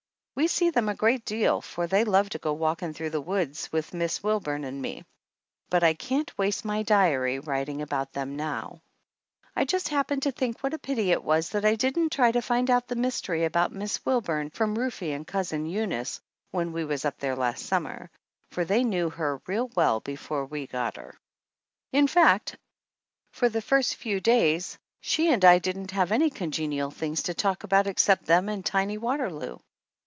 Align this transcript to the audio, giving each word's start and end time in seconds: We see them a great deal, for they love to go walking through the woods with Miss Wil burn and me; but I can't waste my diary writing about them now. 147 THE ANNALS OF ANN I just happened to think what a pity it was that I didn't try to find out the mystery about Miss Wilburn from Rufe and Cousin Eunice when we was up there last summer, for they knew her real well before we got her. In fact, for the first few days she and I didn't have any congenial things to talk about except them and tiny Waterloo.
We 0.33 0.47
see 0.47 0.71
them 0.71 0.89
a 0.89 0.95
great 0.95 1.23
deal, 1.25 1.61
for 1.61 1.85
they 1.85 2.03
love 2.03 2.29
to 2.31 2.39
go 2.39 2.53
walking 2.53 2.93
through 2.93 3.11
the 3.11 3.21
woods 3.21 3.69
with 3.71 3.93
Miss 3.93 4.23
Wil 4.23 4.39
burn 4.39 4.63
and 4.63 4.81
me; 4.81 5.03
but 5.69 5.83
I 5.83 5.93
can't 5.93 6.35
waste 6.35 6.65
my 6.65 6.81
diary 6.81 7.37
writing 7.37 7.81
about 7.83 8.13
them 8.13 8.37
now. 8.37 8.81
147 9.53 9.53
THE 9.53 9.53
ANNALS 9.53 9.53
OF 9.53 9.53
ANN 9.55 9.61
I 9.61 9.73
just 9.77 9.89
happened 9.89 10.23
to 10.23 10.31
think 10.31 10.63
what 10.63 10.73
a 10.73 10.79
pity 10.79 11.11
it 11.11 11.23
was 11.23 11.49
that 11.49 11.65
I 11.65 11.75
didn't 11.75 12.11
try 12.11 12.31
to 12.31 12.41
find 12.41 12.71
out 12.71 12.87
the 12.87 12.95
mystery 12.95 13.43
about 13.43 13.73
Miss 13.73 14.03
Wilburn 14.03 14.49
from 14.49 14.77
Rufe 14.79 15.03
and 15.13 15.27
Cousin 15.27 15.67
Eunice 15.67 16.21
when 16.49 16.71
we 16.71 16.85
was 16.85 17.05
up 17.05 17.19
there 17.19 17.35
last 17.35 17.65
summer, 17.65 18.09
for 18.49 18.65
they 18.65 18.83
knew 18.83 19.09
her 19.11 19.41
real 19.45 19.67
well 19.75 19.99
before 19.99 20.45
we 20.45 20.65
got 20.65 20.95
her. 20.95 21.19
In 21.91 22.07
fact, 22.07 22.57
for 23.31 23.47
the 23.49 23.61
first 23.61 23.95
few 23.95 24.19
days 24.19 24.79
she 25.01 25.31
and 25.31 25.43
I 25.45 25.59
didn't 25.59 25.91
have 25.91 26.11
any 26.11 26.31
congenial 26.31 26.89
things 26.89 27.21
to 27.23 27.35
talk 27.35 27.63
about 27.63 27.85
except 27.85 28.25
them 28.25 28.49
and 28.49 28.65
tiny 28.65 28.97
Waterloo. 28.97 29.57